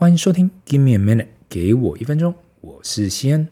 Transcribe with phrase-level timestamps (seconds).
[0.00, 3.46] 欢迎收听 Give me a minute，给我一分钟，我是西恩。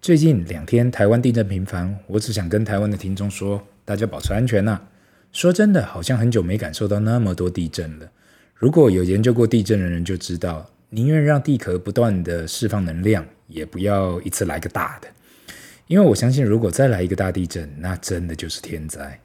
[0.00, 4.80] 最近两天台湾地震频繁，我只想跟台湾的听众说，大家保持安全呐、
[5.32, 8.10] 说真的，好像很久没感受到那么多地震了。
[8.54, 15.08] 如果有研究过地震的人就知道，宁愿让地壳不断地释放能量，也不要一次来个大的。
[15.88, 19.20] 因为我相信，如果再来一个大地震，那真的就是天灾。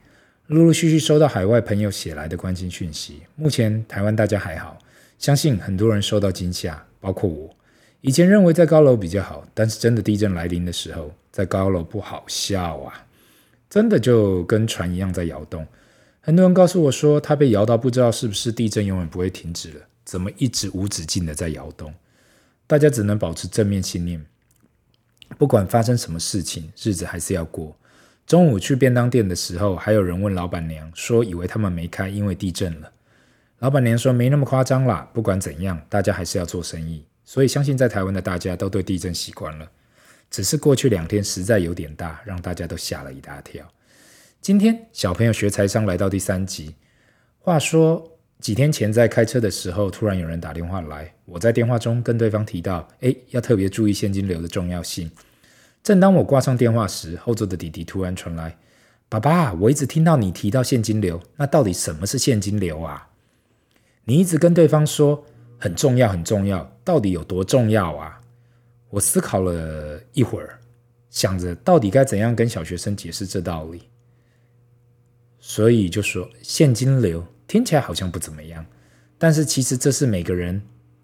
[0.47, 4.77] 陆陆续续收到海外朋友写来的关心讯息，目前台湾大家还好。
[5.17, 7.55] 相信很多人受到惊吓，包括我。
[8.01, 13.05] 以前认为在高楼比较好，但是真的地震来临的时候，在高楼不好笑啊！
[13.69, 15.67] 真的就跟船一样在摇动。
[16.21, 21.93] 很多人告诉我说，他被摇到不知道是不是地震永远不会停止了，怎么一直无止境的在摇动？
[22.67, 24.23] 大家只能保持正面信念，
[25.37, 27.75] 不管发生什么事情，日子还是要过。
[28.25, 32.91] 中午去便当店的时候，还有人问老板娘说，以为他们没开，因为地震了。
[33.59, 37.03] 老板娘说：“没那么夸张啦，不管怎样，大家还是要做生意。
[37.25, 39.67] 所以相信在台湾的大家都对地震习惯了，
[40.29, 43.65] 只是过去两天实在有点大，让大家都吓了一大跳。
[44.41, 46.75] 今天小朋友学财商来到第三集。
[47.39, 55.09] 话说几天前在开车的时候，突然有人打电话来，我在电话中跟对方提到：哎，要特别注意现金流的重要性。
[55.81, 58.55] 正当我挂上电话时，后座的弟弟突然传来：
[59.09, 63.09] 爸爸，我一直听到你提到现金流，那到底什么是现金流啊？”
[64.09, 65.21] 你一直跟对方说
[65.57, 68.21] 很重要，很重要，到底有多重要啊？
[68.89, 70.57] 我思考了一会儿，
[71.09, 73.81] 想着到底该怎样跟小学生解释这道理，
[75.39, 78.65] 所以就说现金流听起来好像不怎么样，
[79.17, 80.61] 但是其实这是每个人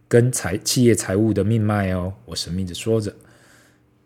[0.08, 2.14] 跟财企业财务的命脉哦。
[2.24, 3.14] 我神秘的说着，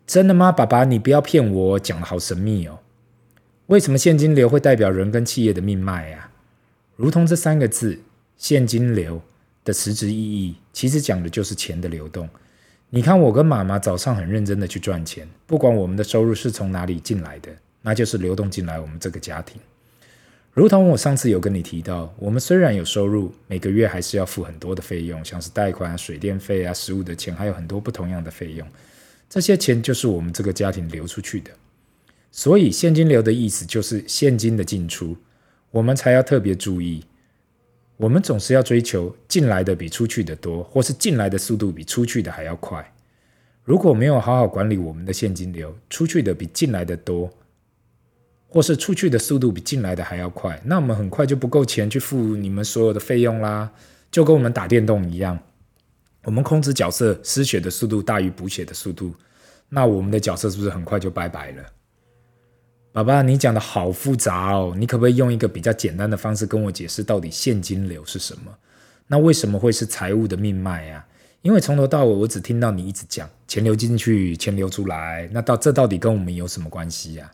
[0.08, 0.50] 真的吗？
[0.50, 2.80] 爸爸，你不要骗我，讲的好神秘哦。
[3.66, 6.32] 为什么现金流会代表人跟企业的命脉啊？
[6.96, 8.00] 如同这三个字。
[8.38, 9.20] 现金流
[9.64, 12.26] 的实质意义，其实讲的就是钱的流动。
[12.88, 17.50] 你看，我跟妈妈早上很认真的去赚钱，不管我们的收入是从哪里进来的，
[17.82, 19.60] 那就是流动进来我们这个家庭。
[20.54, 28.66] 如同我上次有跟你提到，我们虽然有收入，每个月还是要付很多的费用，像是贷款啊、水电费啊、食物的钱，还有很多不同样的费用。
[29.28, 31.50] 这些钱就是我们这个家庭流出去的。
[32.32, 35.16] 所以现金流的意思就是现金的进出，
[35.70, 37.04] 我们才要特别注意。
[37.98, 42.94] 我们总是要追求进来的比出去的多，或是进来的速度比出去的还要快。
[43.64, 47.28] 如果没有好好管理我们的现金流，出去的比进来的多，
[48.46, 53.70] 或是出去的速度比进来的还要快，那我们很快就不够钱去付你们所有的费用啦。
[54.12, 55.38] 就跟我们打电动一样，
[56.22, 59.12] 我们控制角色失血的速度大于补血的速度，
[59.68, 61.62] 那我们的角色是不是很快就拜拜了？
[62.98, 68.52] 爸爸，你讲的好复杂哦，你可不可以用一个比较简单的方式跟我解释到底现金流是什么？
[69.06, 71.06] 那为什么会是财务的命脉啊？
[71.42, 77.30] 因为从头到尾我只听到你一直讲钱流进去，钱流出来，那到这到底跟我们有什么关系呀？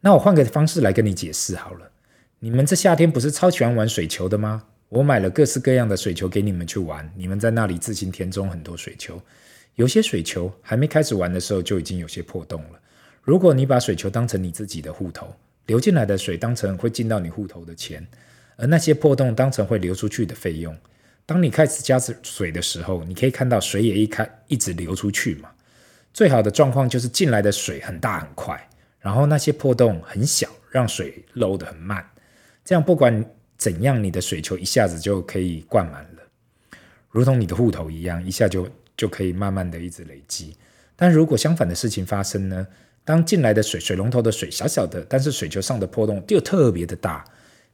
[0.00, 1.90] 那我换个方式来跟你解释好了。
[2.38, 4.62] 你们这夏天不是超喜欢玩水球的吗？
[4.88, 9.20] 我买了各式各样的水球给你们去玩，你们在那里自行填充很多水球，
[9.74, 12.80] 有些水球还没开始玩的时候就已经有些破洞了。
[13.22, 15.32] 如果你把水球当成你自己的户头，
[15.66, 18.04] 流进来的水当成会进到你户头的钱，
[18.56, 20.76] 而那些破洞当成会流出去的费用。
[21.24, 25.48] 当你开始加水的时候，你可以看到水也一开一直流出去嘛。
[26.12, 28.68] 最好的状况就是进来的水很大很快，
[28.98, 32.04] 然后那些破洞很小，让水漏得很慢。
[32.64, 33.24] 这样不管
[33.56, 36.22] 怎样，你的水球一下子就可以灌满了，
[37.08, 40.56] 如同你的户头一样，一下就就可以慢慢的一直累积。
[40.96, 42.66] 但如果相反的事情发生呢？
[43.04, 47.24] 当进来的水，水龙头的水小小的，但是水球上的破洞就特别的大。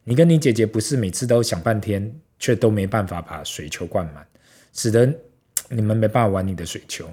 [0.03, 4.25] 你跟你姐姐不是每次都想半天，却都没办法把水球灌满，
[4.73, 5.13] 使得
[5.69, 7.07] 你们没办法玩你的水球。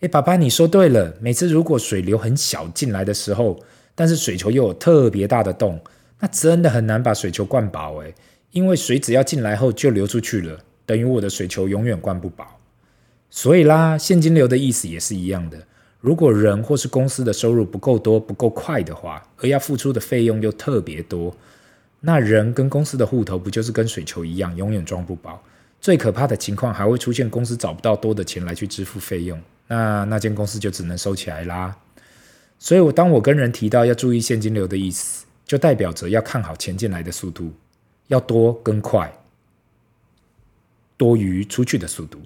[0.00, 1.14] 诶，爸爸，你说对了。
[1.20, 3.60] 每次如果水流很小进来的时候，
[3.94, 5.80] 但是水球又有特别大的洞，
[6.20, 8.14] 那真的很难把水球灌饱诶，
[8.52, 12.60] 因为水只要进来后就流出去了，等于我的水球永远灌不饱。
[13.28, 15.66] 所以啦，现金流的意思也是一样的。
[16.00, 21.36] 如果人或是公司的收入不够多、不够快的话，而要付出的费用又特别多，
[22.00, 25.42] 那人跟公司的户头不就是跟水球一样，永远装不饱？
[25.80, 31.76] 最可怕的情况还会出现，公司找不到多的钱来去支付费用，那那间公司就只能收起来啦。
[32.58, 37.52] 所以，我当我跟人提到要注意现金流的意思，就代表着要看好钱进来的速度，
[38.08, 39.10] 要多跟快，
[40.96, 42.18] 多于出去的速度。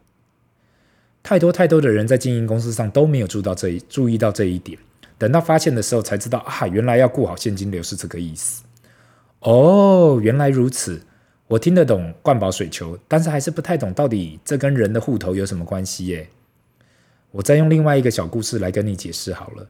[1.25, 4.79] 太多太多的人在经营公司上都没有注意到这一注意到这一点，
[5.17, 8.62] 等到发现的时候才知道啊，原来要顾好现金流是这个意思。
[9.41, 11.00] 哦，原来如此。
[11.47, 16.29] 我听得懂灌饱水球，但是还是不太懂到底这跟人的户头有什么关系耶？
[17.31, 19.67] 我再用另外一个小故事来跟你解释好了。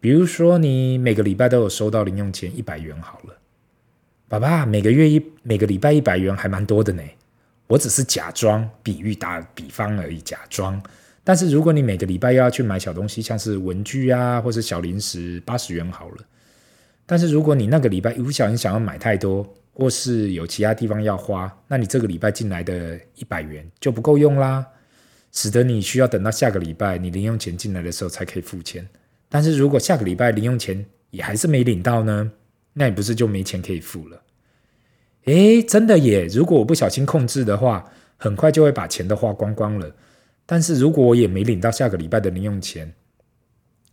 [0.00, 3.34] 比如说，你每个礼拜都有收到零用钱一百元好了，
[4.28, 7.02] 爸爸每个月一每个礼拜一百元还蛮多的呢。
[7.72, 10.78] 我只是假装比喻打比方而已，假装。
[11.24, 16.16] 但是如果你每个礼拜又要去买小东西，像是文具啊，或是小零食，八十元好了。
[17.06, 19.42] 但是如果你那个礼拜不小心想要买太多，
[19.72, 24.66] 或是有其他地方要花，那你这个礼拜进来的一百元就不够用啦，
[25.32, 28.86] 使得你需要等到下个礼拜你零用钱进来的时候才可以付钱。
[29.30, 32.30] 但是如果下个礼拜零用钱也还是没领到呢？
[32.74, 34.22] 那你不是就没钱可以付了？
[35.24, 36.26] 诶，真的耶！
[36.26, 37.84] 如果我不小心控制的话，
[38.16, 39.94] 很快就会把钱都花光光了。
[40.44, 42.92] 但是如果我也没领到下个礼拜的零用钱，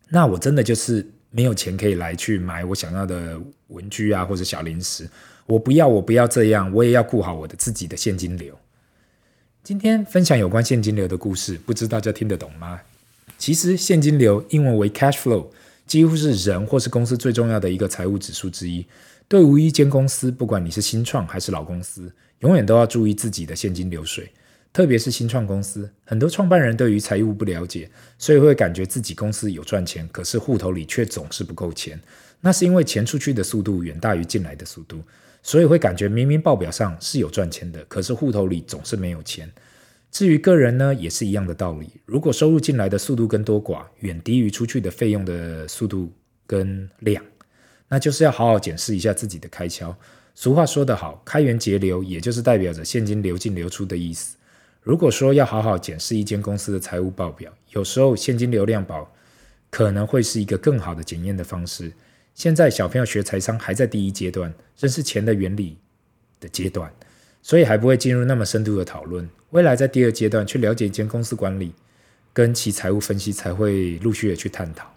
[0.09, 5.07] 那我真的就是没有钱可以来去买我想要的文具啊，或者小零食。
[5.45, 8.57] 我不要，我不要这样，我也要顾好我的自己的现金流。
[9.63, 12.81] 今天分享有关现金流的故事，不知道大家听得懂吗？
[13.37, 15.45] 其实现金流英文为 cash flow，
[15.85, 18.85] 几乎是人或是公司最重要的一个财务指数之一。
[19.29, 24.27] 对于一间公司，不管你是新创还是老公司，永远都要注意自己的现金流水。
[24.73, 27.87] 特别是新创公司，很多创办人对于财务不了解，
[28.17, 31.99] 所以会感觉自己公司有赚钱，可是户头里却总是不够钱。
[32.41, 35.03] 那是因为钱出去的速度远大于进来的速度，
[35.43, 39.51] 所以会感觉明明报表上是有赚钱的，可是户头里总是没有钱。
[40.11, 41.87] 至于个人呢，也是一样的道理。
[42.05, 46.11] 如果收入进来的速度跟多寡远低于出去的费用的速度
[46.47, 47.23] 跟量，
[47.89, 49.93] 那就是要好好检视一下自己的开销。
[50.35, 54.37] 俗话说得好，开源节流，也就是代表着现金流进流出的意思。
[54.81, 59.11] 如果说要好好检视一间公司的财务报表，有时候现金流量表
[59.69, 61.91] 可能会是一个更好的检验的方式。
[62.33, 65.77] 现在小朋友学财商还在第一阶段，认识钱的原理
[66.39, 66.89] 的阶段。
[67.41, 69.27] 所以还不会进入那么深度的讨论。
[69.51, 71.73] 未来在第二阶段去了解一间公司管理
[72.33, 74.93] 跟其财务分析，才会陆续的去探讨。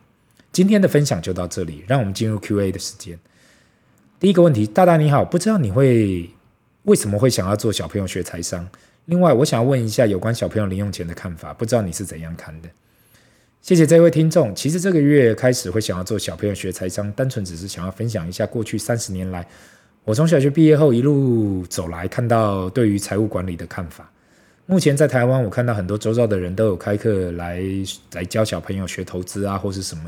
[0.52, 3.18] 今天的分享就到这里，让我们进入 Q&A 的时间。
[4.20, 6.28] 第一个问题，大大你好，不知道你会
[6.82, 8.68] 为什么会想要做小朋友学财商？
[9.06, 12.68] 另外，我想要问一下有关小朋友零用钱的看法，不知道你是怎样看的？
[13.62, 14.54] 谢谢这位听众。
[14.54, 19.46] 其实这个月开始会想要做小朋友学财商，单纯只是想要分享一下过去三十年来。
[20.04, 24.10] 我从小学毕业后一路走来，看到对于财务管理的看法。
[24.66, 27.62] 目前在台湾，我看到很多周遭的人都有开课来
[28.12, 30.04] 来教小朋友学投资啊，或是什么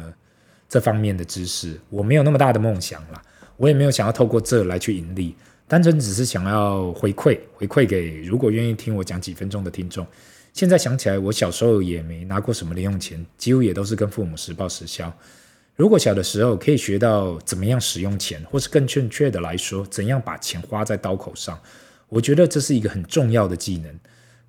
[0.69, 1.78] 这方面的知识。
[1.90, 3.22] 我没有那么大的梦想啦，
[3.56, 5.37] 我也没有想要透过这来去盈利，
[5.69, 10.06] 单纯只是想要回馈回馈给如果愿意听我讲几分钟的听众。
[10.52, 15.12] 现在想起来，我小时候也没拿过什么零用钱，几乎也都是跟父母实报实销。
[15.75, 21.58] 如果小的时候可以学到怎么样使用钱，或是更正确的来说，怎样把钱花在刀口上，
[22.08, 23.93] 我觉得这是一个很重要的技能。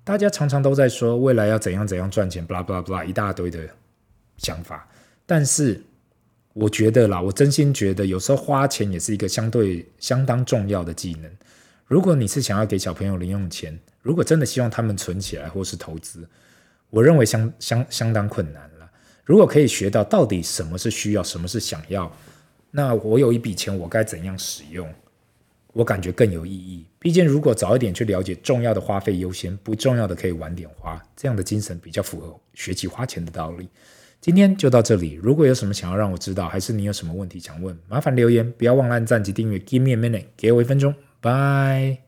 [0.04, 3.68] 大家常常都在说未来要怎样怎样赚钱，blah blah blah 一大堆的
[4.36, 4.88] 想法。
[5.26, 5.82] 但是
[6.58, 11.30] 我觉得啦，我真心觉得有时候花钱也是一个相对相当重要的技能。
[11.84, 16.26] 如果你是想要给小朋友零用钱，如果真的希望他们存起来或是投资，
[16.88, 18.90] 我认为相相相当困难了。
[19.22, 22.10] 如果可以学到到底什么是需要，什么是想要，
[22.70, 24.90] 那我有一笔钱，我该怎样使用？
[25.74, 26.86] 我感觉更有意义。
[26.98, 33.68] 毕竟，如果早一点去了解重要的花费优先，不重要的可以晚点花，这样的精神比较符合学习花钱的道理。
[34.26, 35.12] 今天就到这里。
[35.22, 39.56] 如果有什么想要让我知道，还是你有什么问题想问，麻烦留言，不要忘了按赞及订阅。
[39.60, 42.05] Give me a minute，给我一分钟，Bye。